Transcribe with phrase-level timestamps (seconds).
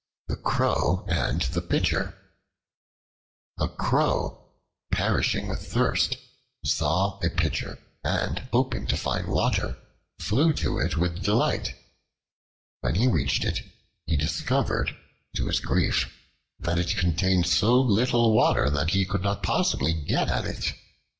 [0.29, 2.17] The Crow and the Pitcher
[3.59, 4.49] A CROW
[4.91, 6.17] perishing with thirst
[6.65, 9.77] saw a pitcher, and hoping to find water,
[10.17, 11.75] flew to it with delight.
[12.79, 13.59] When he reached it,
[14.07, 14.97] he discovered
[15.35, 16.11] to his grief
[16.57, 20.73] that it contained so little water that he could not possibly get at it.